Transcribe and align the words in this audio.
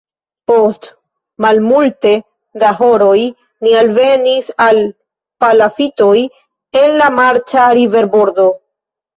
Post 0.51 0.87
malmulte 1.45 2.13
da 2.63 2.71
horoj 2.79 3.19
ni 3.67 3.75
alvenis 3.83 4.49
al 4.69 4.81
palafitoj 5.45 6.17
en 6.83 7.01
la 7.03 7.15
marĉa 7.21 7.69
riverbordo. 7.83 8.49